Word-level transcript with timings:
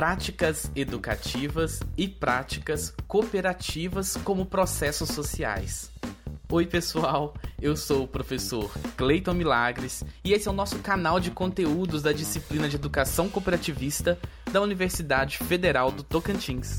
práticas 0.00 0.72
educativas 0.74 1.80
e 1.94 2.08
práticas 2.08 2.94
cooperativas 3.06 4.16
como 4.16 4.46
processos 4.46 5.10
sociais. 5.10 5.92
Oi, 6.48 6.64
pessoal, 6.64 7.34
eu 7.60 7.76
sou 7.76 8.04
o 8.04 8.08
professor 8.08 8.72
Cleiton 8.96 9.34
Milagres 9.34 10.02
e 10.24 10.32
esse 10.32 10.48
é 10.48 10.50
o 10.50 10.54
nosso 10.54 10.78
canal 10.78 11.20
de 11.20 11.30
conteúdos 11.30 12.00
da 12.00 12.12
disciplina 12.12 12.66
de 12.66 12.76
Educação 12.76 13.28
Cooperativista 13.28 14.18
da 14.50 14.62
Universidade 14.62 15.36
Federal 15.36 15.92
do 15.92 16.02
Tocantins. 16.02 16.78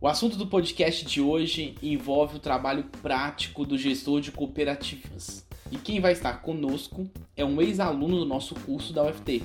O 0.00 0.08
assunto 0.08 0.36
do 0.36 0.48
podcast 0.48 1.04
de 1.04 1.20
hoje 1.20 1.76
envolve 1.80 2.38
o 2.38 2.40
trabalho 2.40 2.86
prático 3.00 3.64
do 3.64 3.78
gestor 3.78 4.20
de 4.20 4.32
cooperativas. 4.32 5.43
E 5.74 5.76
quem 5.76 6.00
vai 6.00 6.12
estar 6.12 6.40
conosco 6.40 7.04
é 7.36 7.44
um 7.44 7.60
ex-aluno 7.60 8.20
do 8.20 8.24
nosso 8.24 8.54
curso 8.54 8.92
da 8.92 9.02
UFT. 9.02 9.42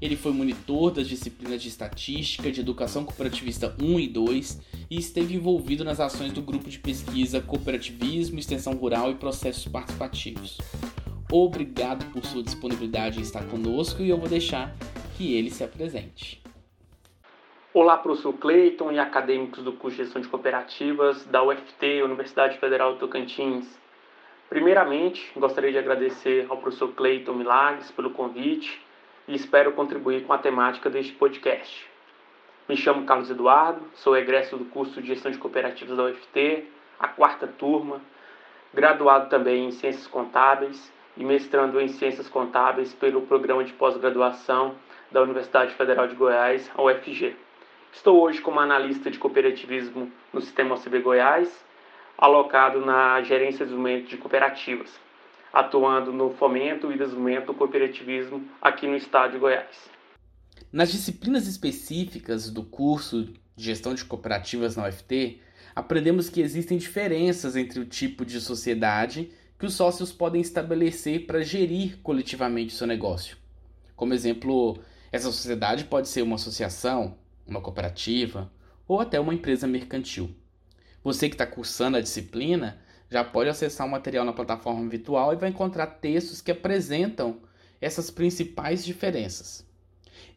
Ele 0.00 0.14
foi 0.14 0.30
monitor 0.30 0.92
das 0.92 1.08
disciplinas 1.08 1.60
de 1.60 1.66
Estatística, 1.66 2.52
de 2.52 2.60
Educação 2.60 3.04
Cooperativista 3.04 3.74
1 3.82 3.98
e 3.98 4.06
2 4.06 4.60
e 4.88 4.96
esteve 4.96 5.34
envolvido 5.34 5.82
nas 5.82 5.98
ações 5.98 6.32
do 6.32 6.40
grupo 6.40 6.70
de 6.70 6.78
pesquisa 6.78 7.40
Cooperativismo, 7.40 8.38
Extensão 8.38 8.74
Rural 8.74 9.10
e 9.10 9.16
Processos 9.16 9.66
Participativos. 9.66 10.58
Obrigado 11.32 12.04
por 12.12 12.24
sua 12.24 12.44
disponibilidade 12.44 13.18
em 13.18 13.22
estar 13.22 13.44
conosco 13.48 14.02
e 14.02 14.08
eu 14.08 14.18
vou 14.18 14.28
deixar 14.28 14.72
que 15.16 15.34
ele 15.34 15.50
se 15.50 15.64
apresente. 15.64 16.40
Olá, 17.74 17.96
professor 17.96 18.34
Cleiton 18.34 18.92
e 18.92 19.00
acadêmicos 19.00 19.64
do 19.64 19.72
curso 19.72 19.96
de 19.96 20.04
Gestão 20.04 20.22
de 20.22 20.28
Cooperativas 20.28 21.24
da 21.26 21.42
UFT, 21.42 22.02
Universidade 22.04 22.56
Federal 22.60 22.92
do 22.92 23.00
Tocantins. 23.00 23.81
Primeiramente, 24.52 25.32
gostaria 25.34 25.72
de 25.72 25.78
agradecer 25.78 26.44
ao 26.50 26.58
professor 26.58 26.92
Cleiton 26.92 27.32
Milagres 27.32 27.90
pelo 27.90 28.10
convite 28.10 28.84
e 29.26 29.34
espero 29.34 29.72
contribuir 29.72 30.26
com 30.26 30.34
a 30.34 30.36
temática 30.36 30.90
deste 30.90 31.14
podcast. 31.14 31.88
Me 32.68 32.76
chamo 32.76 33.06
Carlos 33.06 33.30
Eduardo, 33.30 33.80
sou 33.94 34.14
egresso 34.14 34.58
do 34.58 34.66
curso 34.66 35.00
de 35.00 35.08
Gestão 35.08 35.32
de 35.32 35.38
Cooperativas 35.38 35.96
da 35.96 36.04
UFT, 36.04 36.66
a 37.00 37.08
quarta 37.08 37.46
turma, 37.46 38.02
graduado 38.74 39.30
também 39.30 39.68
em 39.68 39.72
Ciências 39.72 40.06
Contábeis 40.06 40.92
e 41.16 41.24
mestrando 41.24 41.80
em 41.80 41.88
Ciências 41.88 42.28
Contábeis 42.28 42.92
pelo 42.92 43.22
Programa 43.22 43.64
de 43.64 43.72
Pós-Graduação 43.72 44.74
da 45.10 45.22
Universidade 45.22 45.72
Federal 45.76 46.06
de 46.06 46.14
Goiás, 46.14 46.70
a 46.76 46.82
UFG. 46.82 47.34
Estou 47.90 48.20
hoje 48.20 48.42
como 48.42 48.60
analista 48.60 49.10
de 49.10 49.18
cooperativismo 49.18 50.12
no 50.30 50.42
Sistema 50.42 50.74
OCB 50.74 50.98
Goiás 50.98 51.71
alocado 52.16 52.84
na 52.84 53.22
gerência 53.22 53.64
de 53.64 53.72
desenvolvimento 53.72 54.08
de 54.08 54.16
cooperativas, 54.16 54.90
atuando 55.52 56.12
no 56.12 56.30
fomento 56.30 56.92
e 56.92 56.98
desenvolvimento 56.98 57.46
do 57.46 57.54
cooperativismo 57.54 58.46
aqui 58.60 58.86
no 58.86 58.96
estado 58.96 59.32
de 59.32 59.38
Goiás. 59.38 59.90
Nas 60.72 60.90
disciplinas 60.90 61.46
específicas 61.46 62.50
do 62.50 62.62
curso 62.62 63.24
de 63.56 63.64
gestão 63.64 63.94
de 63.94 64.04
cooperativas 64.04 64.76
na 64.76 64.88
UFT, 64.88 65.40
aprendemos 65.74 66.28
que 66.28 66.40
existem 66.40 66.78
diferenças 66.78 67.56
entre 67.56 67.80
o 67.80 67.84
tipo 67.84 68.24
de 68.24 68.40
sociedade 68.40 69.32
que 69.58 69.66
os 69.66 69.74
sócios 69.74 70.12
podem 70.12 70.40
estabelecer 70.40 71.26
para 71.26 71.42
gerir 71.42 71.98
coletivamente 72.02 72.74
o 72.74 72.76
seu 72.76 72.86
negócio. 72.86 73.36
Como 73.94 74.14
exemplo, 74.14 74.78
essa 75.12 75.30
sociedade 75.30 75.84
pode 75.84 76.08
ser 76.08 76.22
uma 76.22 76.36
associação, 76.36 77.16
uma 77.46 77.60
cooperativa 77.60 78.50
ou 78.88 79.00
até 79.00 79.20
uma 79.20 79.34
empresa 79.34 79.66
mercantil. 79.66 80.34
Você 81.02 81.28
que 81.28 81.34
está 81.34 81.46
cursando 81.46 81.96
a 81.96 82.00
disciplina 82.00 82.78
já 83.10 83.24
pode 83.24 83.50
acessar 83.50 83.86
o 83.86 83.90
material 83.90 84.24
na 84.24 84.32
plataforma 84.32 84.88
virtual 84.88 85.32
e 85.32 85.36
vai 85.36 85.50
encontrar 85.50 85.86
textos 85.86 86.40
que 86.40 86.52
apresentam 86.52 87.40
essas 87.80 88.10
principais 88.10 88.84
diferenças. 88.84 89.66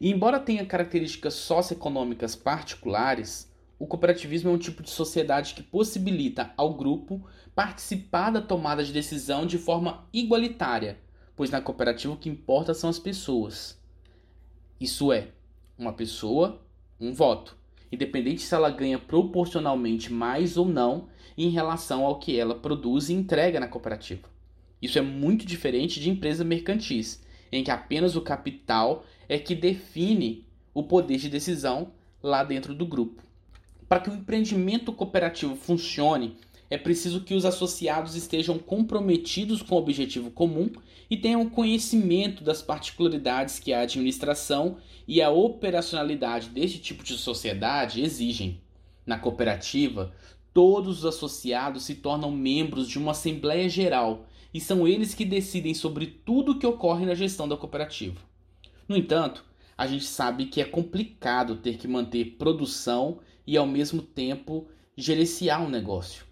E 0.00 0.10
embora 0.10 0.40
tenha 0.40 0.66
características 0.66 1.34
socioeconômicas 1.34 2.34
particulares, 2.34 3.50
o 3.78 3.86
cooperativismo 3.86 4.50
é 4.50 4.52
um 4.52 4.58
tipo 4.58 4.82
de 4.82 4.90
sociedade 4.90 5.54
que 5.54 5.62
possibilita 5.62 6.52
ao 6.56 6.74
grupo 6.74 7.24
participar 7.54 8.30
da 8.30 8.42
tomada 8.42 8.82
de 8.82 8.92
decisão 8.92 9.46
de 9.46 9.58
forma 9.58 10.06
igualitária, 10.12 10.98
pois 11.36 11.50
na 11.50 11.60
cooperativa 11.60 12.12
o 12.12 12.16
que 12.16 12.28
importa 12.28 12.74
são 12.74 12.90
as 12.90 12.98
pessoas. 12.98 13.78
Isso 14.80 15.12
é, 15.12 15.28
uma 15.78 15.92
pessoa, 15.92 16.60
um 17.00 17.14
voto 17.14 17.56
independente 17.90 18.42
se 18.42 18.54
ela 18.54 18.70
ganha 18.70 18.98
proporcionalmente 18.98 20.12
mais 20.12 20.56
ou 20.56 20.66
não 20.66 21.08
em 21.36 21.50
relação 21.50 22.04
ao 22.04 22.18
que 22.18 22.38
ela 22.38 22.54
produz 22.54 23.08
e 23.08 23.12
entrega 23.12 23.60
na 23.60 23.68
cooperativa. 23.68 24.28
Isso 24.80 24.98
é 24.98 25.02
muito 25.02 25.46
diferente 25.46 26.00
de 26.00 26.10
empresas 26.10 26.46
mercantis, 26.46 27.22
em 27.50 27.62
que 27.64 27.70
apenas 27.70 28.16
o 28.16 28.20
capital 28.20 29.04
é 29.28 29.38
que 29.38 29.54
define 29.54 30.46
o 30.74 30.82
poder 30.82 31.18
de 31.18 31.28
decisão 31.28 31.92
lá 32.22 32.44
dentro 32.44 32.74
do 32.74 32.86
grupo. 32.86 33.22
Para 33.88 34.00
que 34.00 34.10
o 34.10 34.14
empreendimento 34.14 34.92
cooperativo 34.92 35.56
funcione, 35.56 36.36
é 36.68 36.76
preciso 36.76 37.20
que 37.20 37.34
os 37.34 37.44
associados 37.44 38.14
estejam 38.14 38.58
comprometidos 38.58 39.62
com 39.62 39.76
o 39.76 39.78
objetivo 39.78 40.30
comum 40.30 40.70
e 41.08 41.16
tenham 41.16 41.48
conhecimento 41.48 42.42
das 42.42 42.62
particularidades 42.62 43.58
que 43.58 43.72
a 43.72 43.80
administração 43.80 44.78
e 45.06 45.22
a 45.22 45.30
operacionalidade 45.30 46.48
deste 46.48 46.78
tipo 46.80 47.04
de 47.04 47.16
sociedade 47.16 48.02
exigem. 48.02 48.60
Na 49.04 49.18
cooperativa, 49.18 50.12
todos 50.52 50.98
os 50.98 51.04
associados 51.04 51.84
se 51.84 51.96
tornam 51.96 52.32
membros 52.32 52.88
de 52.88 52.98
uma 52.98 53.12
Assembleia 53.12 53.68
Geral 53.68 54.26
e 54.52 54.60
são 54.60 54.88
eles 54.88 55.14
que 55.14 55.24
decidem 55.24 55.74
sobre 55.74 56.06
tudo 56.06 56.52
o 56.52 56.58
que 56.58 56.66
ocorre 56.66 57.06
na 57.06 57.14
gestão 57.14 57.46
da 57.46 57.56
cooperativa. 57.56 58.20
No 58.88 58.96
entanto, 58.96 59.44
a 59.78 59.86
gente 59.86 60.04
sabe 60.04 60.46
que 60.46 60.60
é 60.60 60.64
complicado 60.64 61.56
ter 61.56 61.76
que 61.76 61.86
manter 61.86 62.36
produção 62.38 63.18
e 63.46 63.56
ao 63.56 63.66
mesmo 63.66 64.02
tempo 64.02 64.66
gerenciar 64.96 65.62
um 65.62 65.68
negócio. 65.68 66.24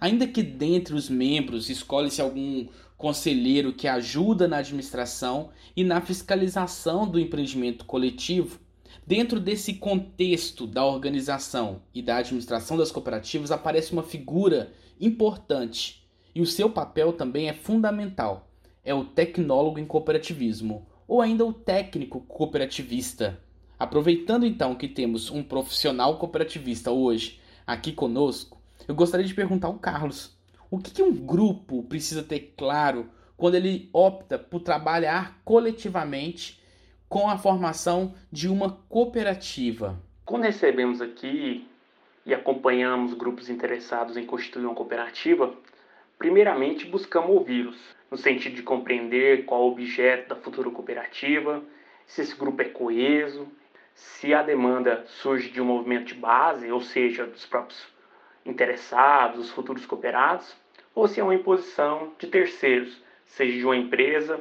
Ainda 0.00 0.26
que 0.26 0.42
dentre 0.42 0.94
os 0.94 1.08
membros 1.08 1.68
escolhe-se 1.68 2.20
algum 2.20 2.66
conselheiro 2.96 3.72
que 3.72 3.88
ajuda 3.88 4.46
na 4.46 4.58
administração 4.58 5.50
e 5.76 5.84
na 5.84 6.00
fiscalização 6.00 7.08
do 7.08 7.18
empreendimento 7.18 7.84
coletivo, 7.84 8.60
dentro 9.06 9.40
desse 9.40 9.74
contexto 9.74 10.66
da 10.66 10.84
organização 10.84 11.82
e 11.94 12.02
da 12.02 12.16
administração 12.16 12.76
das 12.76 12.92
cooperativas 12.92 13.50
aparece 13.50 13.92
uma 13.92 14.02
figura 14.02 14.72
importante 15.00 16.08
e 16.34 16.40
o 16.40 16.46
seu 16.46 16.70
papel 16.70 17.12
também 17.12 17.48
é 17.48 17.52
fundamental. 17.52 18.48
É 18.84 18.94
o 18.94 19.04
tecnólogo 19.04 19.78
em 19.78 19.84
cooperativismo, 19.84 20.86
ou 21.06 21.20
ainda 21.20 21.44
o 21.44 21.52
técnico 21.52 22.20
cooperativista. 22.20 23.40
Aproveitando 23.78 24.46
então 24.46 24.74
que 24.74 24.88
temos 24.88 25.30
um 25.30 25.42
profissional 25.42 26.18
cooperativista 26.18 26.90
hoje 26.90 27.40
aqui 27.66 27.92
conosco, 27.92 28.57
eu 28.86 28.94
gostaria 28.94 29.26
de 29.26 29.34
perguntar 29.34 29.68
ao 29.68 29.78
Carlos: 29.78 30.38
o 30.70 30.78
que, 30.78 30.90
que 30.90 31.02
um 31.02 31.14
grupo 31.14 31.82
precisa 31.82 32.22
ter 32.22 32.54
claro 32.56 33.08
quando 33.36 33.54
ele 33.54 33.88
opta 33.92 34.38
por 34.38 34.60
trabalhar 34.60 35.40
coletivamente 35.44 36.62
com 37.08 37.28
a 37.28 37.38
formação 37.38 38.14
de 38.30 38.48
uma 38.48 38.70
cooperativa? 38.88 39.98
Quando 40.24 40.42
recebemos 40.42 41.00
aqui 41.00 41.66
e 42.26 42.34
acompanhamos 42.34 43.14
grupos 43.14 43.48
interessados 43.48 44.16
em 44.16 44.26
constituir 44.26 44.66
uma 44.66 44.74
cooperativa, 44.74 45.54
primeiramente 46.18 46.84
buscamos 46.84 47.30
ouvi-los, 47.30 47.78
no 48.10 48.18
sentido 48.18 48.56
de 48.56 48.62
compreender 48.62 49.46
qual 49.46 49.62
o 49.62 49.72
objeto 49.72 50.28
da 50.28 50.36
futura 50.36 50.70
cooperativa, 50.70 51.62
se 52.06 52.20
esse 52.20 52.36
grupo 52.36 52.60
é 52.60 52.66
coeso, 52.66 53.48
se 53.94 54.34
a 54.34 54.42
demanda 54.42 55.04
surge 55.06 55.50
de 55.50 55.60
um 55.60 55.64
movimento 55.64 56.08
de 56.08 56.14
base, 56.14 56.70
ou 56.70 56.80
seja, 56.80 57.26
dos 57.26 57.46
próprios 57.46 57.86
interessados, 58.48 59.46
os 59.46 59.50
futuros 59.50 59.86
cooperados, 59.86 60.56
ou 60.94 61.06
se 61.06 61.20
é 61.20 61.22
uma 61.22 61.34
imposição 61.34 62.12
de 62.18 62.26
terceiros, 62.26 63.00
seja 63.26 63.56
de 63.56 63.64
uma 63.64 63.76
empresa 63.76 64.40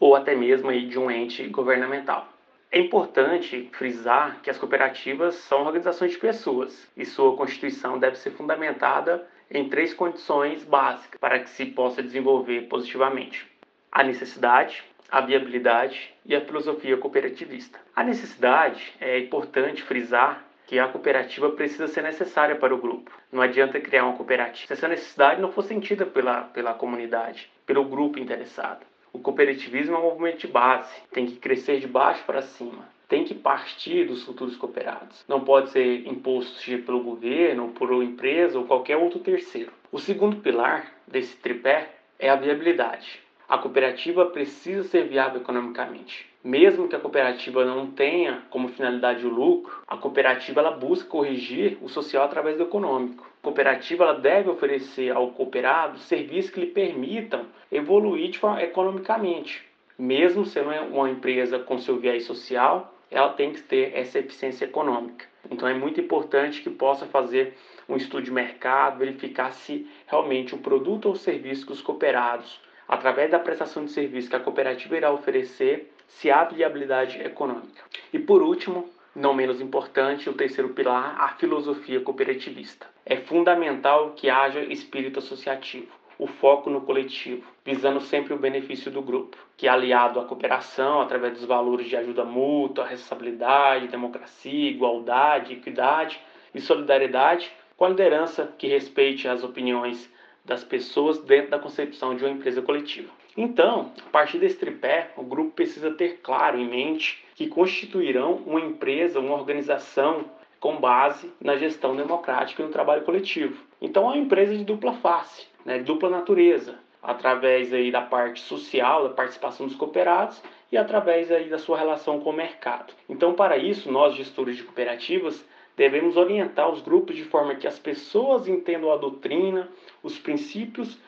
ou 0.00 0.16
até 0.16 0.34
mesmo 0.34 0.70
aí 0.70 0.86
de 0.86 0.98
um 0.98 1.10
ente 1.10 1.46
governamental. 1.48 2.28
É 2.70 2.80
importante 2.80 3.68
frisar 3.72 4.40
que 4.42 4.50
as 4.50 4.58
cooperativas 4.58 5.34
são 5.34 5.66
organizações 5.66 6.12
de 6.12 6.18
pessoas 6.18 6.88
e 6.96 7.04
sua 7.04 7.36
constituição 7.36 7.98
deve 7.98 8.16
ser 8.16 8.30
fundamentada 8.30 9.28
em 9.50 9.68
três 9.68 9.92
condições 9.92 10.64
básicas 10.64 11.20
para 11.20 11.38
que 11.38 11.50
se 11.50 11.66
possa 11.66 12.02
desenvolver 12.02 12.62
positivamente: 12.62 13.46
a 13.92 14.02
necessidade, 14.02 14.82
a 15.10 15.20
viabilidade 15.20 16.14
e 16.24 16.34
a 16.34 16.40
filosofia 16.40 16.96
cooperativista. 16.96 17.78
A 17.94 18.02
necessidade 18.02 18.94
é 18.98 19.18
importante 19.18 19.82
frisar 19.82 20.42
que 20.72 20.78
a 20.78 20.88
cooperativa 20.88 21.50
precisa 21.50 21.86
ser 21.86 22.00
necessária 22.00 22.56
para 22.56 22.74
o 22.74 22.78
grupo. 22.78 23.10
Não 23.30 23.42
adianta 23.42 23.78
criar 23.78 24.06
uma 24.06 24.16
cooperativa 24.16 24.68
se 24.68 24.72
essa 24.72 24.88
necessidade 24.88 25.38
não 25.38 25.52
for 25.52 25.62
sentida 25.64 26.06
pela, 26.06 26.44
pela 26.44 26.72
comunidade, 26.72 27.50
pelo 27.66 27.84
grupo 27.84 28.18
interessado. 28.18 28.80
O 29.12 29.18
cooperativismo 29.18 29.94
é 29.94 29.98
um 29.98 30.02
movimento 30.04 30.38
de 30.38 30.46
base, 30.46 30.90
tem 31.12 31.26
que 31.26 31.36
crescer 31.36 31.78
de 31.78 31.86
baixo 31.86 32.24
para 32.24 32.40
cima, 32.40 32.88
tem 33.06 33.22
que 33.22 33.34
partir 33.34 34.06
dos 34.06 34.24
futuros 34.24 34.56
cooperados. 34.56 35.22
Não 35.28 35.44
pode 35.44 35.68
ser 35.68 36.08
imposto 36.08 36.58
pelo 36.86 37.02
governo, 37.02 37.68
por 37.72 37.92
uma 37.92 38.02
empresa 38.02 38.58
ou 38.58 38.64
qualquer 38.64 38.96
outro 38.96 39.18
terceiro. 39.18 39.70
O 39.92 39.98
segundo 39.98 40.38
pilar 40.38 40.90
desse 41.06 41.36
tripé 41.36 41.90
é 42.18 42.30
a 42.30 42.36
viabilidade. 42.36 43.20
a 43.46 43.58
cooperativa 43.58 44.24
precisa 44.24 44.84
ser 44.84 45.06
viável 45.06 45.42
economicamente. 45.42 46.31
Mesmo 46.44 46.88
que 46.88 46.96
a 46.96 46.98
cooperativa 46.98 47.64
não 47.64 47.86
tenha 47.86 48.42
como 48.50 48.68
finalidade 48.68 49.24
o 49.24 49.30
lucro, 49.30 49.80
a 49.86 49.96
cooperativa 49.96 50.60
ela 50.60 50.72
busca 50.72 51.08
corrigir 51.08 51.78
o 51.80 51.88
social 51.88 52.24
através 52.24 52.56
do 52.56 52.64
econômico. 52.64 53.24
A 53.40 53.44
cooperativa 53.44 54.02
ela 54.02 54.18
deve 54.18 54.50
oferecer 54.50 55.14
ao 55.14 55.30
cooperado 55.30 55.98
serviços 55.98 56.50
que 56.50 56.58
lhe 56.58 56.66
permitam 56.66 57.46
evoluir 57.70 58.32
economicamente. 58.60 59.64
Mesmo 59.96 60.44
sendo 60.44 60.70
uma 60.70 61.08
empresa 61.08 61.60
com 61.60 61.78
seu 61.78 61.98
viés 61.98 62.24
social, 62.24 62.92
ela 63.08 63.28
tem 63.28 63.52
que 63.52 63.62
ter 63.62 63.92
essa 63.94 64.18
eficiência 64.18 64.64
econômica. 64.64 65.26
Então 65.48 65.68
é 65.68 65.74
muito 65.74 66.00
importante 66.00 66.60
que 66.60 66.70
possa 66.70 67.06
fazer 67.06 67.54
um 67.88 67.94
estudo 67.96 68.24
de 68.24 68.32
mercado, 68.32 68.98
verificar 68.98 69.52
se 69.52 69.86
realmente 70.08 70.56
o 70.56 70.58
produto 70.58 71.06
ou 71.06 71.14
serviço 71.14 71.66
que 71.66 71.72
os 71.72 71.80
cooperados, 71.80 72.60
através 72.88 73.30
da 73.30 73.38
prestação 73.38 73.84
de 73.84 73.92
serviço 73.92 74.28
que 74.28 74.36
a 74.36 74.40
cooperativa 74.40 74.96
irá 74.96 75.12
oferecer, 75.12 75.91
se 76.16 76.30
há 76.30 76.44
viabilidade 76.44 77.20
econômica. 77.20 77.82
E 78.12 78.18
por 78.18 78.42
último, 78.42 78.88
não 79.14 79.34
menos 79.34 79.60
importante, 79.60 80.30
o 80.30 80.34
terceiro 80.34 80.70
pilar, 80.70 81.20
a 81.20 81.28
filosofia 81.36 82.00
cooperativista. 82.00 82.86
É 83.04 83.16
fundamental 83.16 84.12
que 84.12 84.30
haja 84.30 84.60
espírito 84.60 85.18
associativo, 85.18 85.92
o 86.18 86.26
foco 86.26 86.70
no 86.70 86.82
coletivo, 86.82 87.44
visando 87.64 88.00
sempre 88.00 88.32
o 88.32 88.38
benefício 88.38 88.90
do 88.90 89.02
grupo, 89.02 89.36
que 89.56 89.66
aliado 89.66 90.20
à 90.20 90.24
cooperação 90.24 91.00
através 91.00 91.34
dos 91.34 91.44
valores 91.44 91.88
de 91.88 91.96
ajuda 91.96 92.24
mútua, 92.24 92.86
responsabilidade, 92.86 93.88
democracia, 93.88 94.70
igualdade, 94.70 95.54
equidade 95.54 96.20
e 96.54 96.60
solidariedade, 96.60 97.50
com 97.76 97.84
a 97.84 97.88
liderança 97.88 98.52
que 98.56 98.68
respeite 98.68 99.26
as 99.26 99.42
opiniões 99.42 100.10
das 100.44 100.62
pessoas 100.62 101.18
dentro 101.18 101.50
da 101.50 101.58
concepção 101.58 102.14
de 102.14 102.24
uma 102.24 102.32
empresa 102.32 102.62
coletiva. 102.62 103.10
Então, 103.36 103.92
a 104.06 104.10
partir 104.10 104.38
desse 104.38 104.56
tripé, 104.56 105.10
o 105.16 105.22
grupo 105.22 105.52
precisa 105.52 105.90
ter 105.90 106.20
claro 106.22 106.58
em 106.58 106.68
mente 106.68 107.24
que 107.34 107.48
constituirão 107.48 108.34
uma 108.46 108.60
empresa, 108.60 109.20
uma 109.20 109.34
organização 109.34 110.26
com 110.60 110.76
base 110.76 111.32
na 111.40 111.56
gestão 111.56 111.96
democrática 111.96 112.62
e 112.62 112.66
no 112.66 112.70
trabalho 112.70 113.02
coletivo. 113.02 113.62
Então, 113.80 114.04
é 114.04 114.14
uma 114.14 114.18
empresa 114.18 114.56
de 114.56 114.64
dupla 114.64 114.92
face, 114.94 115.46
né, 115.64 115.78
dupla 115.78 116.10
natureza, 116.10 116.78
através 117.02 117.72
aí 117.72 117.90
da 117.90 118.02
parte 118.02 118.40
social, 118.40 119.02
da 119.02 119.14
participação 119.14 119.66
dos 119.66 119.74
cooperados 119.74 120.40
e 120.70 120.76
através 120.76 121.32
aí 121.32 121.48
da 121.48 121.58
sua 121.58 121.76
relação 121.76 122.20
com 122.20 122.30
o 122.30 122.34
mercado. 122.34 122.94
Então, 123.08 123.34
para 123.34 123.56
isso, 123.56 123.90
nós 123.90 124.14
gestores 124.14 124.56
de 124.56 124.62
cooperativas 124.62 125.44
devemos 125.76 126.16
orientar 126.16 126.70
os 126.70 126.80
grupos 126.80 127.16
de 127.16 127.24
forma 127.24 127.54
que 127.54 127.66
as 127.66 127.78
pessoas 127.78 128.46
entendam 128.46 128.92
a 128.92 128.96
doutrina, 128.96 129.68
os 130.02 130.18
princípios 130.18 130.98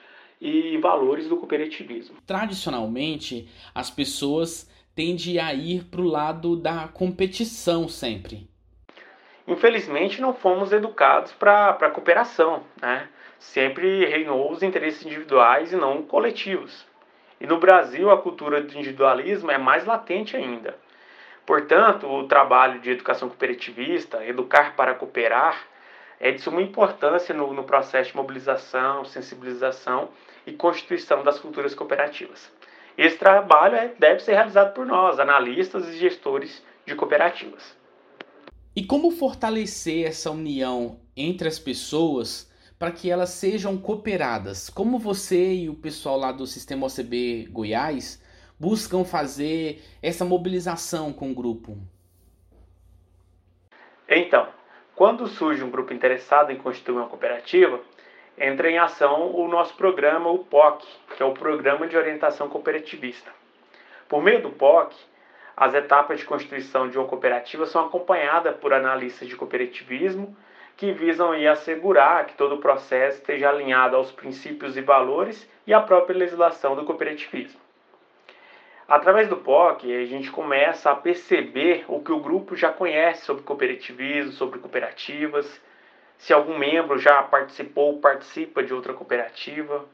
e 0.45 0.77
valores 0.77 1.27
do 1.27 1.39
cooperativismo. 1.39 2.19
Tradicionalmente, 2.27 3.49
as 3.75 3.91
pessoas 3.91 4.71
tendem 4.95 5.41
a 5.41 5.55
ir 5.55 5.85
para 5.85 6.03
o 6.03 6.07
lado 6.07 6.55
da 6.55 6.87
competição 6.87 7.89
sempre. 7.89 8.47
Infelizmente, 9.49 10.21
não 10.21 10.35
fomos 10.35 10.71
educados 10.71 11.33
para 11.33 11.71
a 11.71 11.91
cooperação. 11.91 12.63
Né? 12.81 13.09
Sempre 13.39 14.05
reinou 14.05 14.53
os 14.53 14.63
interesses 14.63 15.05
individuais 15.07 15.73
e 15.73 15.77
não 15.77 16.03
coletivos. 16.03 16.87
E 17.41 17.47
no 17.47 17.59
Brasil, 17.59 18.11
a 18.11 18.21
cultura 18.21 18.61
do 18.61 18.77
individualismo 18.77 19.51
é 19.51 19.57
mais 19.57 19.87
latente 19.87 20.37
ainda. 20.37 20.77
Portanto, 21.47 22.07
o 22.07 22.29
trabalho 22.29 22.81
de 22.81 22.91
educação 22.91 23.29
cooperativista, 23.29 24.25
educar 24.27 24.77
para 24.77 24.95
cooperar, 24.95 25.67
é 26.21 26.31
de 26.31 26.41
suma 26.41 26.63
importância 26.63 27.35
no, 27.35 27.53
no 27.53 27.65
processo 27.65 28.11
de 28.11 28.17
mobilização, 28.17 29.05
sensibilização 29.05 30.11
e 30.47 30.53
constituição 30.53 31.23
das 31.23 31.39
culturas 31.39 31.75
cooperativas. 31.75 32.51
Esse 32.97 33.17
trabalho 33.17 33.77
é, 33.77 33.93
deve 33.99 34.21
ser 34.21 34.33
realizado 34.33 34.73
por 34.73 34.87
nós, 34.87 35.19
analistas 35.19 35.89
e 35.89 35.99
gestores 35.99 36.63
de 36.87 36.95
cooperativas. 36.95 37.77
E 38.77 38.85
como 38.85 39.11
fortalecer 39.11 40.07
essa 40.07 40.31
união 40.31 41.01
entre 41.17 41.49
as 41.49 41.59
pessoas 41.59 42.53
para 42.79 42.91
que 42.91 43.11
elas 43.11 43.31
sejam 43.31 43.77
cooperadas? 43.79 44.69
Como 44.69 44.99
você 44.99 45.55
e 45.55 45.69
o 45.69 45.75
pessoal 45.75 46.19
lá 46.19 46.33
do 46.33 46.47
Sistema 46.47 46.87
OCB 46.87 47.49
Goiás 47.51 48.23
buscam 48.59 49.05
fazer 49.05 49.83
essa 50.03 50.25
mobilização 50.25 51.13
com 51.13 51.31
o 51.31 51.35
grupo? 51.35 51.79
Então, 54.09 54.49
quando 54.95 55.27
surge 55.27 55.63
um 55.63 55.71
grupo 55.71 55.93
interessado 55.93 56.51
em 56.51 56.57
constituir 56.57 56.97
uma 56.97 57.09
cooperativa, 57.09 57.81
entra 58.39 58.71
em 58.71 58.79
ação 58.79 59.31
o 59.35 59.49
nosso 59.49 59.75
programa, 59.75 60.31
o 60.31 60.39
POC, 60.39 60.87
que 61.17 61.23
é 61.23 61.27
o 61.27 61.33
Programa 61.33 61.87
de 61.87 61.97
Orientação 61.97 62.49
Cooperativista. 62.49 63.31
Por 64.09 64.23
meio 64.23 64.43
do 64.43 64.51
POC, 64.51 64.95
as 65.57 65.73
etapas 65.75 66.19
de 66.19 66.25
constituição 66.25 66.89
de 66.89 66.99
uma 66.99 67.07
cooperativa 67.07 67.65
são 67.67 67.87
acompanhadas 67.87 68.57
por 68.57 68.73
analistas 68.73 69.29
de 69.29 69.37
cooperativismo 69.37 70.37
que 70.77 70.91
visam 70.91 71.31
aí 71.31 71.47
assegurar 71.47 72.27
que 72.27 72.35
todo 72.35 72.57
o 72.57 72.61
processo 72.61 73.19
esteja 73.19 73.49
alinhado 73.49 73.95
aos 73.95 74.11
princípios 74.11 74.77
e 74.77 74.81
valores 74.81 75.49
e 75.67 75.73
à 75.73 75.81
própria 75.81 76.17
legislação 76.17 76.75
do 76.75 76.85
cooperativismo. 76.85 77.61
Através 78.87 79.29
do 79.29 79.37
POC, 79.37 79.95
a 79.97 80.05
gente 80.05 80.31
começa 80.31 80.91
a 80.91 80.97
perceber 80.97 81.85
o 81.89 82.01
que 82.01 82.13
o 82.13 82.21
grupo 82.21 82.55
já 82.55 82.71
conhece 82.71 83.25
sobre 83.25 83.43
cooperativismo, 83.43 84.33
sobre 84.33 84.59
cooperativas, 84.59 85.63
se 86.19 86.33
algum 86.33 86.57
membro 86.57 86.99
já 86.99 87.23
participou 87.23 87.95
ou 87.95 88.01
participa 88.01 88.63
de 88.63 88.73
outra 88.73 88.95
cooperativa, 88.95 89.85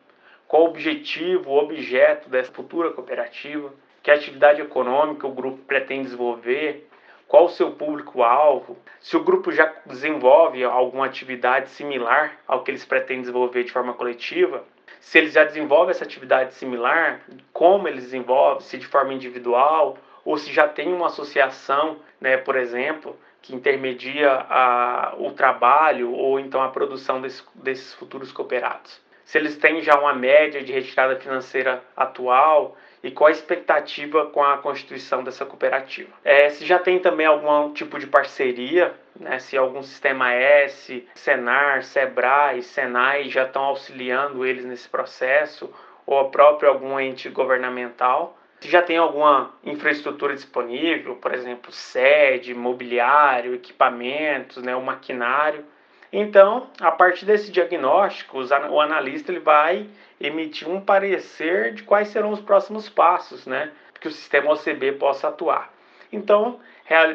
qual 0.47 0.65
o 0.65 0.67
objetivo, 0.67 1.51
o 1.51 1.59
objeto 1.59 2.29
dessa 2.29 2.53
futura 2.53 2.91
cooperativa, 2.91 3.73
que 4.03 4.11
atividade 4.11 4.61
econômica 4.61 5.27
o 5.27 5.33
grupo 5.33 5.59
pretende 5.59 6.05
desenvolver, 6.05 6.89
qual 7.29 7.45
o 7.45 7.51
seu 7.51 7.71
público-alvo, 7.71 8.77
se 9.01 9.17
o 9.17 9.23
grupo 9.23 9.53
já 9.53 9.73
desenvolve 9.87 10.65
alguma 10.65 11.07
atividade 11.07 11.71
similar 11.71 12.37
ao 12.47 12.65
que 12.65 12.73
eles 12.73 12.85
pretendem 12.85 13.23
desenvolver 13.23 13.63
de 13.63 13.71
forma 13.71 13.95
coletiva, 13.95 14.65
se 15.01 15.19
eles 15.19 15.35
já 15.35 15.45
desenvolvem 15.45 15.91
essa 15.91 16.05
atividade 16.05 16.55
similar, 16.55 17.21
como 17.53 17.87
eles 17.87 18.05
desenvolvem, 18.05 18.63
se 18.63 18.77
de 18.77 18.87
forma 18.87 19.15
individual 19.15 19.97
ou 20.25 20.37
se 20.37 20.53
já 20.53 20.69
tem 20.69 20.93
uma 20.93 21.07
associação, 21.07 21.99
né, 22.21 22.37
por 22.37 22.57
exemplo, 22.57 23.17
que 23.43 23.55
intermedia 23.55 24.31
a, 24.33 25.15
o 25.19 25.33
trabalho 25.33 26.13
ou 26.13 26.39
então 26.39 26.63
a 26.63 26.69
produção 26.69 27.21
desse, 27.21 27.43
desses 27.55 27.95
futuros 27.95 28.33
cooperados. 28.33 29.01
Se 29.25 29.39
eles 29.39 29.57
têm 29.57 29.81
já 29.81 29.99
uma 29.99 30.13
média 30.13 30.63
de 30.63 30.73
retirada 30.73 31.17
financeira 31.17 31.83
atual, 31.97 32.77
e 33.03 33.11
qual 33.11 33.29
a 33.29 33.31
expectativa 33.31 34.27
com 34.27 34.43
a 34.43 34.59
constituição 34.59 35.25
dessa 35.25 35.47
cooperativa. 35.47 36.11
É, 36.25 36.51
se 36.51 36.67
já 36.67 36.79
tem 36.79 36.99
também 36.99 37.27
algum 37.27 37.73
tipo 37.73 37.99
de 37.99 38.07
parceria, 38.07 38.95
né, 39.19 39.39
se 39.39 39.57
algum 39.57 39.83
sistema 39.83 40.33
S, 40.33 41.07
Senar, 41.15 41.83
Sebrae, 41.83 42.63
Senai 42.63 43.29
já 43.29 43.45
estão 43.45 43.63
auxiliando 43.63 44.45
eles 44.45 44.65
nesse 44.65 44.89
processo, 44.89 45.73
ou 46.07 46.19
a 46.19 46.29
própria 46.29 46.69
algum 46.69 46.99
ente 46.99 47.29
governamental. 47.29 48.37
Se 48.61 48.69
já 48.69 48.83
tem 48.83 48.99
alguma 48.99 49.55
infraestrutura 49.65 50.35
disponível, 50.35 51.17
por 51.17 51.33
exemplo, 51.33 51.73
sede, 51.73 52.55
mobiliário, 52.55 53.55
equipamentos, 53.55 54.63
né, 54.63 54.77
o 54.77 54.83
maquinário. 54.83 55.65
Então, 56.13 56.69
a 56.79 56.91
partir 56.91 57.25
desse 57.25 57.51
diagnóstico, 57.51 58.39
o 58.39 58.81
analista 58.81 59.33
ele 59.33 59.41
vai 59.41 59.89
emitir 60.21 60.69
um 60.69 60.81
parecer 60.81 61.73
de 61.73 61.85
quais 61.85 62.09
serão 62.09 62.31
os 62.31 62.41
próximos 62.41 62.89
passos, 62.89 63.47
né, 63.47 63.73
que 63.99 64.09
o 64.09 64.11
sistema 64.11 64.53
OCB 64.53 64.93
possa 64.93 65.29
atuar. 65.29 65.73
Então, 66.13 66.61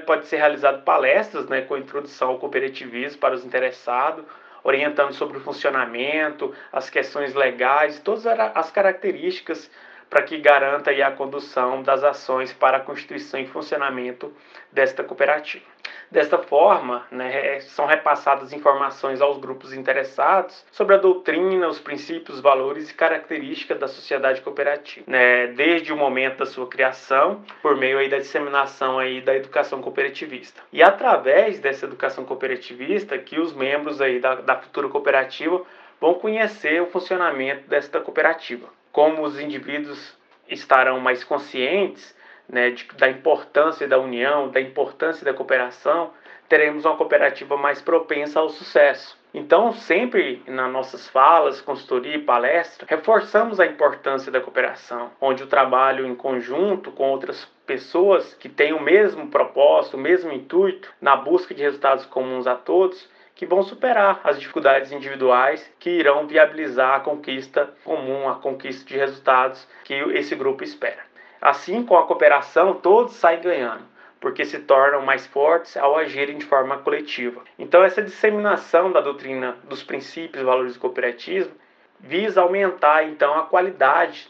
pode 0.08 0.25
ser 0.25 0.38
realizado 0.38 0.84
palestras, 0.84 1.48
né, 1.48 1.62
com 1.62 1.78
introdução 1.78 2.30
ao 2.30 2.40
cooperativismo 2.40 3.20
para 3.20 3.36
os 3.36 3.46
interessados, 3.46 4.25
orientando 4.64 5.14
sobre 5.14 5.38
o 5.38 5.42
funcionamento, 5.42 6.56
as 6.74 6.90
questões 6.90 7.36
legais, 7.36 8.00
todas 8.00 8.25
as 8.25 8.72
características 8.72 9.70
para 10.10 10.24
que 10.24 10.38
garanta 10.38 10.92
a 10.92 11.12
condução 11.12 11.82
das 11.82 12.04
ações 12.04 12.54
para 12.54 12.78
a 12.78 12.80
constituição 12.80 13.40
e 13.40 13.48
funcionamento 13.48 14.34
desta 14.72 15.04
cooperativa. 15.04 15.66
Desta 16.10 16.38
forma, 16.38 17.06
né, 17.12 17.60
são 17.62 17.86
repassadas 17.86 18.54
informações 18.54 19.22
aos 19.22 19.38
grupos 19.38 19.74
interessados 19.74 20.66
sobre 20.72 20.96
a 20.96 20.98
doutrina, 20.98 21.68
os 21.68 21.80
princípios, 21.80 22.40
valores 22.40 22.90
e 22.90 22.94
características 22.94 23.80
da 23.80 23.88
sociedade 23.88 24.42
cooperativa, 24.42 25.06
né, 25.10 25.48
desde 25.48 25.92
o 25.92 25.98
momento 25.98 26.38
da 26.38 26.46
sua 26.46 26.68
criação, 26.68 27.44
por 27.62 27.76
meio 27.76 27.98
aí 27.98 28.08
da 28.08 28.18
disseminação 28.18 29.00
aí 29.00 29.20
da 29.20 29.36
educação 29.36 29.82
cooperativista. 29.82 30.62
E 30.72 30.82
através 30.82 31.60
dessa 31.60 31.86
educação 31.86 32.24
cooperativista 32.24 33.18
que 33.18 33.40
os 33.40 33.54
membros 33.54 34.00
aí 34.00 34.20
da, 34.20 34.36
da 34.36 34.56
futura 34.56 34.88
cooperativa 34.88 35.64
vão 36.00 36.14
conhecer 36.14 36.82
o 36.82 36.88
funcionamento 36.88 37.68
desta 37.68 38.00
cooperativa. 38.00 38.68
Como 38.96 39.24
os 39.24 39.38
indivíduos 39.38 40.18
estarão 40.48 41.02
mais 41.02 41.22
conscientes 41.22 42.16
né, 42.48 42.70
de, 42.70 42.88
da 42.96 43.10
importância 43.10 43.86
da 43.86 44.00
união, 44.00 44.48
da 44.48 44.62
importância 44.62 45.25
da 45.25 45.34
cooperação, 45.34 46.14
teremos 46.48 46.86
uma 46.86 46.96
cooperativa 46.96 47.58
mais 47.58 47.82
propensa 47.82 48.40
ao 48.40 48.48
sucesso. 48.48 49.20
Então, 49.34 49.74
sempre 49.74 50.42
nas 50.48 50.72
nossas 50.72 51.10
falas, 51.10 51.60
consultoria 51.60 52.16
e 52.16 52.22
palestra, 52.22 52.88
reforçamos 52.90 53.60
a 53.60 53.66
importância 53.66 54.32
da 54.32 54.40
cooperação, 54.40 55.12
onde 55.20 55.44
o 55.44 55.48
trabalho 55.48 56.08
em 56.08 56.16
conjunto 56.16 56.90
com 56.90 57.10
outras 57.10 57.44
pessoas 57.66 58.34
que 58.36 58.48
têm 58.48 58.72
o 58.72 58.82
mesmo 58.82 59.28
propósito, 59.28 59.98
o 59.98 60.00
mesmo 60.00 60.32
intuito, 60.32 60.90
na 61.02 61.18
busca 61.18 61.54
de 61.54 61.64
resultados 61.64 62.06
comuns 62.06 62.48
a 62.48 62.56
todos, 62.56 63.10
que 63.36 63.46
vão 63.46 63.62
superar 63.62 64.22
as 64.24 64.39
dificuldades 64.39 64.92
individuais 64.92 65.70
que 65.77 65.89
irão 65.89 66.25
viabilizar 66.25 66.96
a 66.96 67.00
conquista 67.01 67.70
comum, 67.84 68.27
a 68.27 68.36
conquista 68.36 68.86
de 68.86 68.98
resultados 68.98 69.68
que 69.84 69.94
esse 69.94 70.34
grupo 70.36 70.63
espera. 70.63 71.04
Assim, 71.42 71.86
com 71.86 71.98
a 71.98 72.08
cooperação, 72.08 72.74
todos 72.74 73.13
saem 73.13 73.42
ganhando 73.42 73.96
porque 74.25 74.44
se 74.44 74.58
tornam 74.58 75.04
mais 75.06 75.27
fortes 75.27 75.77
ao 75.77 75.96
agirem 75.96 76.39
de 76.39 76.46
forma 76.46 76.80
coletiva. 76.80 77.44
Então, 77.60 77.84
essa 77.84 78.01
disseminação 78.01 78.92
da 78.92 79.00
doutrina 79.00 79.56
dos 79.65 79.84
princípios 79.84 80.42
e 80.42 80.46
valores 80.46 80.74
do 80.74 80.80
cooperativismo 80.80 81.54
visa 82.00 82.42
aumentar 82.42 83.04
então 83.04 83.38
a 83.38 83.44
qualidade 83.44 84.27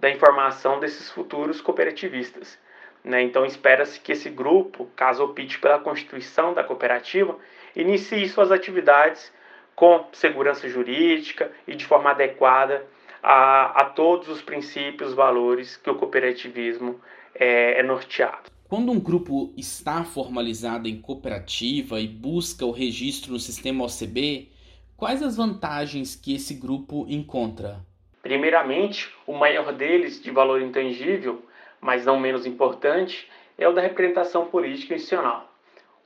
da 0.00 0.10
informação 0.10 0.80
desses 0.80 1.12
futuros 1.12 1.60
cooperativistas. 1.60 2.58
Né? 3.04 3.22
Então, 3.22 3.46
espera-se 3.46 4.00
que 4.00 4.10
esse 4.10 4.28
grupo, 4.28 4.90
caso 4.96 5.22
opte 5.22 5.60
pela 5.60 5.78
constituição 5.78 6.52
da 6.52 6.64
cooperativa, 6.64 7.36
inicie 7.76 8.28
suas 8.28 8.50
atividades 8.50 9.32
com 9.74 10.06
segurança 10.12 10.68
jurídica 10.68 11.52
e 11.68 11.76
de 11.76 11.84
forma 11.84 12.10
adequada 12.10 12.84
a, 13.22 13.82
a 13.82 13.84
todos 13.84 14.28
os 14.28 14.40
princípios, 14.40 15.12
valores 15.12 15.76
que 15.76 15.90
o 15.90 15.94
cooperativismo 15.94 16.98
é, 17.34 17.80
é 17.80 17.82
norteado. 17.82 18.50
Quando 18.68 18.90
um 18.90 18.98
grupo 18.98 19.52
está 19.56 20.02
formalizado 20.02 20.88
em 20.88 21.00
cooperativa 21.00 22.00
e 22.00 22.08
busca 22.08 22.64
o 22.64 22.72
registro 22.72 23.32
no 23.32 23.38
sistema 23.38 23.84
OCB, 23.84 24.48
quais 24.96 25.22
as 25.22 25.36
vantagens 25.36 26.16
que 26.16 26.34
esse 26.34 26.54
grupo 26.54 27.06
encontra? 27.08 27.78
Primeiramente, 28.22 29.12
o 29.24 29.34
maior 29.34 29.72
deles, 29.72 30.20
de 30.20 30.32
valor 30.32 30.60
intangível, 30.60 31.44
mas 31.80 32.04
não 32.04 32.18
menos 32.18 32.44
importante, 32.44 33.28
é 33.56 33.68
o 33.68 33.72
da 33.72 33.80
representação 33.80 34.46
política 34.46 34.94
institucional. 34.94 35.45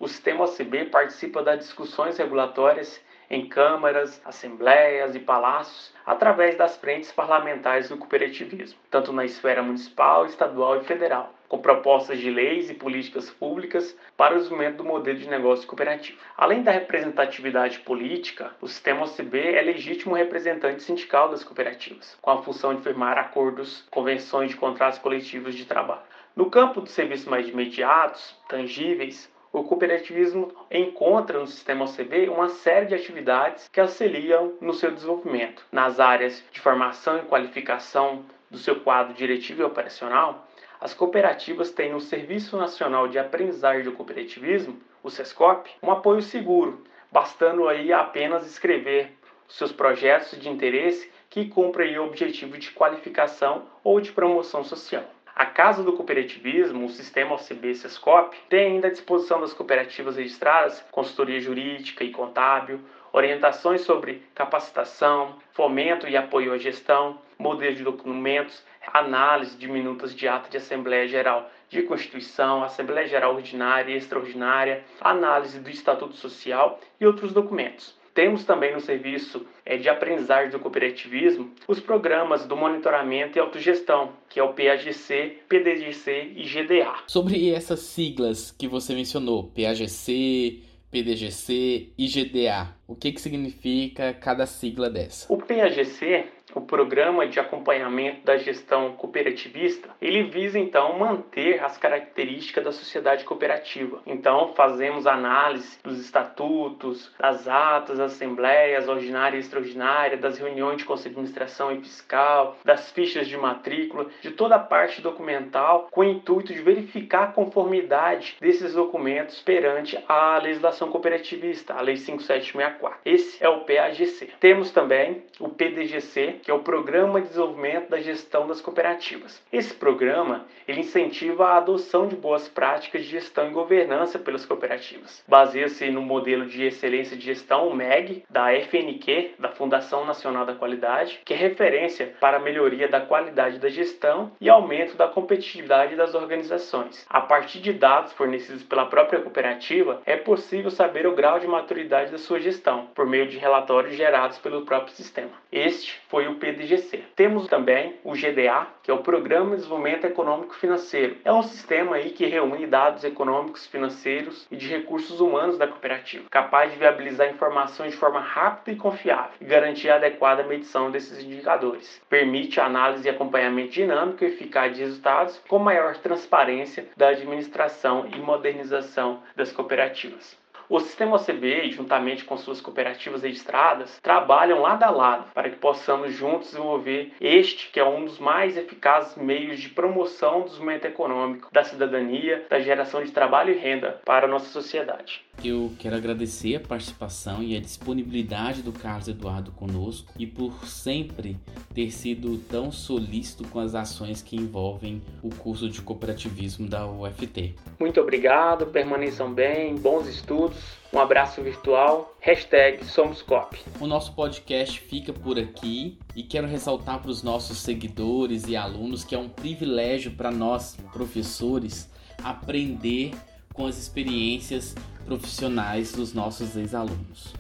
O 0.01 0.09
sistema 0.09 0.45
OCB 0.45 0.87
participa 0.87 1.43
das 1.43 1.59
discussões 1.59 2.17
regulatórias 2.17 2.99
em 3.29 3.47
câmaras, 3.47 4.19
assembleias 4.25 5.15
e 5.15 5.21
palácios 5.21 5.93
através 6.07 6.57
das 6.57 6.79
frentes 6.79 7.13
parlamentares 7.13 7.91
do 7.91 7.99
cooperativismo, 7.99 8.81
tanto 8.91 9.13
na 9.13 9.27
esfera 9.27 9.63
municipal, 9.63 10.25
estadual 10.25 10.79
e 10.79 10.85
federal, 10.85 11.35
com 11.51 11.59
propostas 11.59 12.19
de 12.19 12.31
leis 12.31 12.71
e 12.71 12.75
políticas 12.75 13.29
públicas 13.29 13.95
para 14.17 14.35
o 14.35 14.39
desenvolvimento 14.39 14.79
do 14.79 14.85
modelo 14.85 15.19
de 15.19 15.29
negócio 15.29 15.69
cooperativo. 15.69 16.19
Além 16.35 16.63
da 16.63 16.73
representatividade 16.73 17.81
política, 17.81 18.53
o 18.59 18.67
sistema 18.67 19.05
OCB 19.05 19.55
é 19.55 19.61
legítimo 19.61 20.15
representante 20.15 20.83
sindical 20.83 21.29
das 21.29 21.45
cooperativas, 21.45 22.17
com 22.23 22.31
a 22.31 22.43
função 22.43 22.75
de 22.75 22.81
firmar 22.81 23.19
acordos, 23.19 23.87
convenções 23.91 24.49
de 24.49 24.57
contratos 24.57 24.99
coletivos 24.99 25.55
de 25.55 25.67
trabalho. 25.67 26.09
No 26.35 26.51
campo 26.51 26.81
dos 26.81 26.93
serviços 26.93 27.27
mais 27.27 27.47
imediatos, 27.47 28.35
tangíveis, 28.49 29.31
o 29.53 29.65
cooperativismo 29.65 30.53
encontra 30.71 31.41
no 31.41 31.47
sistema 31.47 31.85
OCB 31.85 32.29
uma 32.29 32.49
série 32.49 32.87
de 32.87 32.95
atividades 32.95 33.69
que 33.69 33.81
auxiliam 33.81 34.55
no 34.61 34.73
seu 34.73 34.93
desenvolvimento. 34.93 35.65
Nas 35.73 35.99
áreas 35.99 36.45
de 36.53 36.61
formação 36.61 37.19
e 37.19 37.23
qualificação 37.23 38.25
do 38.49 38.59
seu 38.59 38.81
quadro 38.81 39.13
diretivo 39.13 39.63
e 39.63 39.65
operacional, 39.65 40.47
as 40.81 40.95
cooperativas 40.95 41.73
têm 41.73 41.93
no 41.93 42.01
Serviço 42.01 42.57
Nacional 42.57 43.09
de 43.09 43.19
Aprendizagem 43.19 43.83
do 43.83 43.93
Cooperativismo, 43.93 44.79
o 45.03 45.11
SESCOP, 45.11 45.71
um 45.83 45.91
apoio 45.91 46.23
seguro, 46.23 46.85
bastando 47.11 47.69
aí 47.69 47.93
apenas 47.93 48.47
escrever 48.47 49.13
seus 49.49 49.73
projetos 49.73 50.39
de 50.41 50.49
interesse 50.49 51.11
que 51.29 51.47
cumprem 51.47 51.99
o 51.99 52.05
objetivo 52.05 52.57
de 52.57 52.71
qualificação 52.71 53.67
ou 53.83 54.01
de 54.01 54.13
promoção 54.13 54.65
social. 54.65 55.05
A 55.41 55.47
Casa 55.47 55.83
do 55.83 55.95
Cooperativismo, 55.95 56.85
o 56.85 56.91
sistema 56.91 57.35
OCB 57.35 57.75
Sescop, 57.75 58.37
tem 58.51 58.73
ainda 58.73 58.89
à 58.89 58.91
disposição 58.91 59.41
das 59.41 59.55
cooperativas 59.55 60.19
registradas 60.19 60.85
consultoria 60.93 61.41
jurídica 61.41 62.05
e 62.05 62.11
contábil, 62.11 62.79
orientações 63.11 63.81
sobre 63.81 64.23
capacitação, 64.35 65.37
fomento 65.55 66.07
e 66.07 66.15
apoio 66.15 66.53
à 66.53 66.59
gestão, 66.59 67.23
modelo 67.39 67.75
de 67.75 67.83
documentos, 67.83 68.63
análise 68.93 69.57
de 69.57 69.67
minutas 69.67 70.15
de 70.15 70.29
ata 70.29 70.51
de 70.51 70.59
Assembleia 70.59 71.09
Geral 71.09 71.51
de 71.71 71.85
Constituição, 71.85 72.63
Assembleia 72.63 73.07
Geral 73.07 73.35
Ordinária 73.35 73.95
e 73.95 73.97
Extraordinária, 73.97 74.85
análise 75.01 75.59
do 75.59 75.71
Estatuto 75.71 76.17
Social 76.17 76.79
e 77.01 77.07
outros 77.07 77.33
documentos. 77.33 77.99
Temos 78.13 78.45
também 78.45 78.75
no 78.75 78.81
serviço 78.81 79.47
de 79.77 79.89
aprendizagem 79.89 80.51
do 80.51 80.59
cooperativismo 80.59 81.51
os 81.67 81.81
programas 81.81 82.47
do 82.47 82.57
monitoramento 82.57 83.39
e 83.39 83.41
autogestão, 83.41 84.13
que 84.29 84.41
é 84.41 84.43
o 84.43 84.53
PAGC, 84.53 85.39
PDGC 85.49 86.33
e 86.37 86.43
GDA. 86.45 86.95
Sobre 87.07 87.51
essas 87.51 87.81
siglas 87.81 88.51
que 88.51 88.67
você 88.67 88.95
mencionou, 88.95 89.53
PAGC, 89.55 90.63
PDGC 90.91 91.93
e 91.97 92.07
GDA, 92.09 92.75
o 92.87 92.97
que, 92.97 93.13
que 93.13 93.21
significa 93.21 94.13
cada 94.13 94.45
sigla 94.45 94.91
dessa? 94.91 95.33
O 95.33 95.37
PAGC 95.39 96.27
o 96.55 96.61
programa 96.61 97.27
de 97.27 97.39
acompanhamento 97.39 98.25
da 98.25 98.37
gestão 98.37 98.93
cooperativista, 98.93 99.89
ele 100.01 100.25
visa 100.25 100.59
então 100.59 100.99
manter 100.99 101.63
as 101.63 101.77
características 101.77 102.65
da 102.65 102.73
sociedade 102.73 103.25
cooperativa. 103.25 104.01
Então, 104.07 104.53
fazemos 104.55 105.07
análise 105.07 105.79
dos 105.83 105.99
estatutos, 106.01 107.13
das 107.19 107.47
atas, 107.49 107.99
das 107.99 108.13
assembleias 108.13 108.89
ordinária 108.89 109.37
e 109.37 109.41
extraordinária, 109.41 110.17
das 110.17 110.39
reuniões 110.39 110.79
de 110.79 110.85
conselho 110.85 111.15
de 111.15 111.21
administração 111.21 111.73
e 111.73 111.81
fiscal, 111.81 112.57
das 112.65 112.91
fichas 112.93 113.29
de 113.29 113.37
matrícula, 113.37 114.07
de 114.21 114.31
toda 114.31 114.57
a 114.57 114.59
parte 114.59 115.01
documental, 115.01 115.89
com 115.91 116.01
o 116.01 116.05
intuito 116.05 116.53
de 116.53 116.63
verificar 116.63 117.25
a 117.25 117.33
conformidade 117.33 118.37
desses 118.41 118.75
documentos 118.75 119.41
perante 119.41 119.99
a 120.09 120.39
legislação 120.39 120.91
cooperativista, 120.91 121.75
a 121.75 121.81
Lei 121.81 121.97
5764. 121.97 122.99
Esse 123.05 123.43
é 123.43 123.49
o 123.49 123.61
PAGC. 123.61 124.31
Temos 124.39 124.71
também 124.71 125.23
o 125.39 125.49
PDGC, 125.49 126.40
que 126.43 126.51
é 126.51 126.55
o 126.55 126.61
Programa 126.61 127.21
de 127.21 127.29
Desenvolvimento 127.29 127.91
da 127.91 128.01
Gestão 128.01 128.47
das 128.47 128.61
Cooperativas. 128.61 129.43
Esse 129.53 129.75
programa 129.75 130.47
ele 130.67 130.81
incentiva 130.81 131.49
a 131.49 131.57
adoção 131.57 132.07
de 132.07 132.17
boas 132.17 132.49
práticas 132.49 133.05
de 133.05 133.11
gestão 133.11 133.49
e 133.49 133.53
governança 133.53 134.19
pelas 134.19 134.47
cooperativas. 134.47 135.23
Baseia-se 135.27 135.91
no 135.91 136.03
modelo 136.03 136.47
de 136.47 136.65
excelência 136.65 137.17
de 137.17 137.25
gestão, 137.25 137.69
o 137.69 137.75
MEG, 137.75 138.25
da 138.31 138.53
FNQ, 138.53 139.35
da 139.39 139.49
Fundação 139.49 140.05
Nacional 140.05 140.47
da 140.47 140.55
Qualidade, 140.55 141.21
que 141.25 141.35
é 141.35 141.37
referência 141.37 142.15
para 142.21 142.37
a 142.37 142.41
melhoria 142.41 142.89
da 142.89 143.01
qualidade 143.01 143.59
da 143.59 143.69
gestão 143.69 144.33
e 144.41 144.49
aumento 144.49 144.97
da 144.97 145.09
competitividade 145.09 145.97
das 145.97 146.15
organizações. 146.15 147.05
A 147.09 147.21
partir 147.21 147.61
de 147.61 147.73
dados 147.73 148.13
fornecidos 148.13 148.63
pela 148.63 148.87
própria 148.87 149.21
cooperativa, 149.21 150.01
é 150.07 150.17
possível 150.17 150.71
saber 150.71 151.07
o 151.07 151.15
grau 151.15 151.39
de 151.39 151.47
maturidade 151.47 152.13
da 152.13 152.19
sua 152.19 152.41
gestão 152.41 152.87
por 152.95 153.07
meio 153.07 153.27
de 153.27 153.39
relatórios 153.39 153.97
gerados 153.97 154.39
pelo 154.39 154.65
próprio 154.65 154.95
sistema. 154.95 155.33
Este 155.51 156.01
foi 156.09 156.29
o 156.29 156.30
PDGC. 156.37 157.05
Temos 157.15 157.47
também 157.47 157.97
o 158.05 158.13
GDA, 158.13 158.67
que 158.83 158.91
é 158.91 158.95
o 158.95 159.03
Programa 159.03 159.51
de 159.51 159.57
Desenvolvimento 159.57 160.05
Econômico 160.05 160.55
Financeiro. 160.55 161.17
É 161.25 161.33
um 161.33 161.43
sistema 161.43 161.97
aí 161.97 162.11
que 162.11 162.27
reúne 162.27 162.67
dados 162.67 163.05
econômicos, 163.05 163.67
financeiros 163.67 164.47
e 164.51 164.57
de 164.57 164.69
recursos 164.69 165.21
humanos 165.21 165.59
da 165.59 165.67
cooperativa, 165.67 166.25
capaz 166.31 166.73
de 166.73 166.79
viabilizar 166.79 167.31
informações 167.31 167.93
de 167.93 167.99
forma 167.99 168.21
rápida 168.21 168.73
e 168.73 168.77
confiável 168.77 169.33
e 169.41 169.45
garantir 169.45 169.91
a 169.91 169.97
adequada 169.97 170.43
medição 170.43 170.91
desses 170.91 171.23
indicadores. 171.23 172.01
Permite 172.09 172.61
análise 172.61 173.07
e 173.07 173.11
acompanhamento 173.11 173.73
dinâmico 173.73 174.25
e 174.25 174.29
eficaz 174.29 174.75
de 174.75 174.83
resultados 174.83 175.41
com 175.49 175.59
maior 175.59 175.97
transparência 175.97 176.89
da 176.97 177.09
administração 177.09 178.07
e 178.15 178.19
modernização 178.19 179.23
das 179.37 179.53
cooperativas. 179.53 180.40
O 180.71 180.79
sistema 180.79 181.17
OCB, 181.17 181.69
juntamente 181.73 182.25
com 182.25 182.37
suas 182.37 182.61
cooperativas 182.61 183.23
registradas, 183.23 183.99
trabalham 184.01 184.61
lado 184.61 184.85
a 184.85 184.91
lado 184.91 185.25
para 185.35 185.51
que 185.51 185.57
possamos 185.57 186.15
juntos 186.15 186.51
desenvolver 186.51 187.13
este 187.21 187.73
que 187.73 187.81
é 187.81 187.85
um 187.85 188.05
dos 188.05 188.21
mais 188.21 188.57
eficazes 188.57 189.17
meios 189.17 189.59
de 189.59 189.69
promoção 189.69 190.43
do 190.43 190.45
desenvolvimento 190.45 190.85
econômico, 190.85 191.49
da 191.53 191.65
cidadania, 191.65 192.47
da 192.49 192.61
geração 192.61 193.03
de 193.03 193.11
trabalho 193.11 193.53
e 193.53 193.59
renda 193.59 194.01
para 194.05 194.27
a 194.27 194.31
nossa 194.31 194.49
sociedade. 194.51 195.25
Eu 195.43 195.73
quero 195.79 195.97
agradecer 195.97 196.57
a 196.57 196.61
participação 196.61 197.43
e 197.43 197.57
a 197.57 197.61
disponibilidade 197.61 198.63
do 198.63 198.73
Carlos 198.73 199.09
Eduardo 199.09 199.51
conosco 199.53 200.13
e 200.19 200.27
por 200.27 200.67
sempre 200.67 201.37
ter 201.75 201.91
sido 201.91 202.37
tão 202.49 202.71
solícito 202.71 203.49
com 203.49 203.59
as 203.59 203.75
ações 203.75 204.21
que 204.23 204.37
envolvem 204.37 205.03
o 205.23 205.35
curso 205.35 205.69
de 205.69 205.81
cooperativismo 205.81 206.69
da 206.69 206.87
UFT. 206.87 207.55
Muito 207.79 208.01
obrigado, 208.01 208.67
permaneçam 208.67 209.33
bem, 209.33 209.75
bons 209.77 210.07
estudos, 210.07 210.60
um 210.93 210.99
abraço 210.99 211.41
virtual, 211.41 212.17
hashtag 212.21 212.85
SomosCop. 212.85 213.57
O 213.79 213.87
nosso 213.87 214.13
podcast 214.13 214.81
fica 214.81 215.13
por 215.13 215.39
aqui 215.39 215.99
e 216.17 216.23
quero 216.25 216.49
ressaltar 216.49 217.01
para 217.01 217.11
os 217.11 217.23
nossos 217.23 217.59
seguidores 217.59 218.49
e 218.49 218.57
alunos 218.57 219.05
que 219.05 219.15
é 219.15 219.19
um 219.19 219.29
privilégio 219.29 220.11
para 220.11 220.33
nós, 220.33 220.77
professores, 220.93 221.89
aprender 222.25 223.13
com 223.55 223.67
as 223.67 223.79
experiências 223.79 224.75
profissionais 225.05 225.93
dos 225.93 226.13
nossos 226.13 226.57
ex-alunos. 226.57 227.35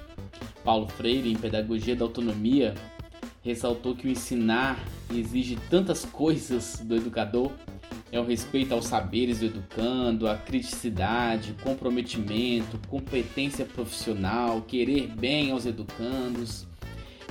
Paulo 0.62 0.86
Freire, 0.86 1.32
em 1.32 1.36
Pedagogia 1.36 1.96
da 1.96 2.04
Autonomia, 2.04 2.74
ressaltou 3.42 3.96
que 3.96 4.06
o 4.06 4.10
ensinar 4.10 4.78
exige 5.12 5.58
tantas 5.68 6.04
coisas 6.04 6.78
do 6.80 6.94
educador 6.94 7.50
é 8.12 8.18
o 8.18 8.24
respeito 8.24 8.74
aos 8.74 8.86
saberes 8.86 9.38
do 9.38 9.46
educando, 9.46 10.28
a 10.28 10.36
criticidade, 10.36 11.54
comprometimento, 11.62 12.80
competência 12.88 13.64
profissional, 13.64 14.62
querer 14.62 15.08
bem 15.08 15.52
aos 15.52 15.64
educandos. 15.66 16.66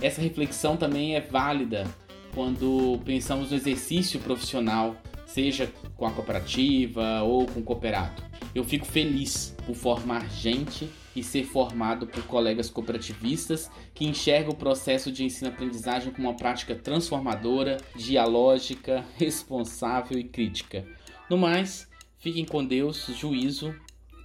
Essa 0.02 0.22
reflexão 0.22 0.78
também 0.78 1.16
é 1.16 1.22
válida 1.22 1.86
quando 2.34 3.00
pensamos 3.04 3.52
no 3.52 3.58
exercício 3.58 4.20
profissional, 4.20 4.96
seja 5.26 5.72
com 5.98 6.06
a 6.06 6.12
cooperativa 6.12 7.22
ou 7.24 7.46
com 7.46 7.60
o 7.60 7.64
cooperado. 7.64 8.29
Eu 8.54 8.64
fico 8.64 8.86
feliz 8.86 9.56
por 9.66 9.76
formar 9.76 10.30
gente 10.30 10.90
e 11.16 11.24
ser 11.24 11.44
formado 11.44 12.08
por 12.08 12.24
colegas 12.24 12.70
cooperativistas 12.70 13.70
que 13.94 14.06
enxergam 14.06 14.52
o 14.52 14.56
processo 14.56 15.12
de 15.12 15.24
ensino-aprendizagem 15.24 16.12
como 16.12 16.30
uma 16.30 16.38
prática 16.38 16.76
transformadora, 16.76 17.78
dialógica, 17.96 19.06
responsável 19.18 20.18
e 20.18 20.24
crítica. 20.24 20.86
No 21.30 21.38
mais, 21.38 21.88
fiquem 22.18 22.46
com 22.46 22.66
Deus, 22.66 23.06
juízo 23.16 23.76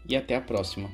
e 0.09 0.17
até 0.17 0.37
a 0.37 0.41
próxima. 0.41 0.91